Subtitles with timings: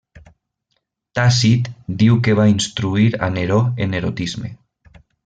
[1.19, 1.69] Tàcit
[2.01, 4.51] diu que va instruir a Neró en erotisme.